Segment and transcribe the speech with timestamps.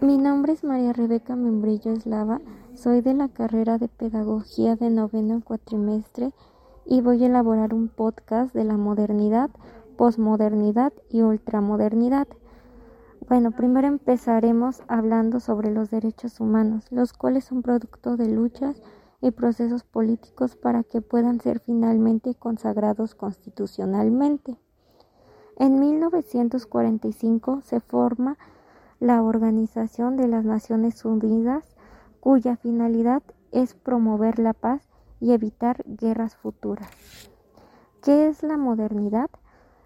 [0.00, 2.40] Mi nombre es María Rebeca Membrillo Eslava,
[2.72, 6.32] soy de la carrera de Pedagogía de noveno cuatrimestre
[6.86, 9.50] y voy a elaborar un podcast de la modernidad,
[9.98, 12.28] posmodernidad y ultramodernidad.
[13.28, 18.80] Bueno, primero empezaremos hablando sobre los derechos humanos, los cuales son producto de luchas
[19.20, 24.56] y procesos políticos para que puedan ser finalmente consagrados constitucionalmente.
[25.58, 28.38] En 1945 se forma
[29.00, 31.64] la Organización de las Naciones Unidas,
[32.20, 34.86] cuya finalidad es promover la paz
[35.20, 36.90] y evitar guerras futuras.
[38.02, 39.30] ¿Qué es la modernidad?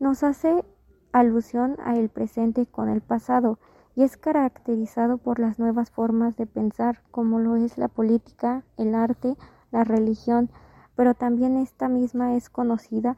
[0.00, 0.64] Nos hace
[1.12, 3.60] alusión a el presente con el pasado
[3.94, 8.94] y es caracterizado por las nuevas formas de pensar como lo es la política, el
[8.94, 9.36] arte,
[9.70, 10.50] la religión,
[10.96, 13.16] pero también esta misma es conocida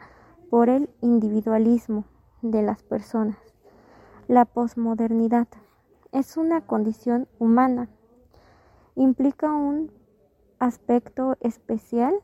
[0.50, 2.04] por el individualismo
[2.42, 3.38] de las personas.
[4.28, 5.48] La posmodernidad
[6.12, 7.88] es una condición humana.
[8.94, 9.92] Implica un
[10.58, 12.14] aspecto especial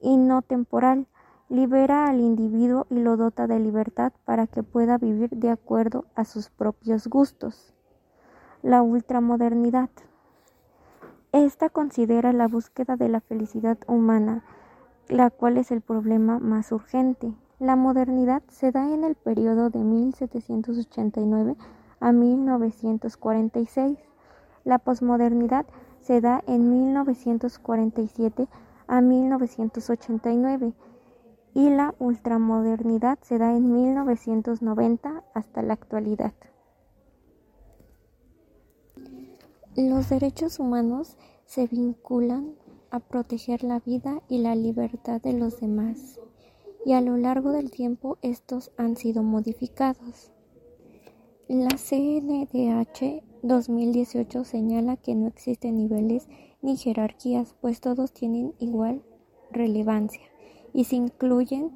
[0.00, 1.06] y no temporal.
[1.48, 6.24] Libera al individuo y lo dota de libertad para que pueda vivir de acuerdo a
[6.24, 7.72] sus propios gustos.
[8.62, 9.90] La ultramodernidad.
[11.32, 14.42] Esta considera la búsqueda de la felicidad humana,
[15.08, 17.32] la cual es el problema más urgente.
[17.58, 21.56] La modernidad se da en el periodo de 1789
[22.00, 23.98] a 1946.
[24.64, 25.66] La posmodernidad
[26.00, 28.48] se da en 1947
[28.86, 30.74] a 1989
[31.54, 36.34] y la ultramodernidad se da en 1990 hasta la actualidad.
[39.76, 42.54] Los derechos humanos se vinculan
[42.90, 46.18] a proteger la vida y la libertad de los demás
[46.86, 50.30] y a lo largo del tiempo estos han sido modificados.
[51.48, 56.26] La CNDH 2018 señala que no existen niveles
[56.60, 59.04] ni jerarquías, pues todos tienen igual
[59.52, 60.22] relevancia
[60.72, 61.70] y se incluyen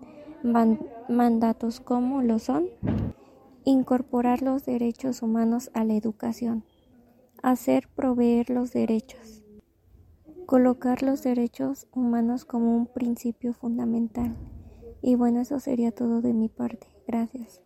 [1.08, 2.66] mandatos como lo son
[3.64, 6.64] incorporar los derechos humanos a la educación,
[7.40, 9.44] hacer proveer los derechos,
[10.46, 14.36] colocar los derechos humanos como un principio fundamental.
[15.00, 16.88] Y bueno, eso sería todo de mi parte.
[17.06, 17.60] Gracias.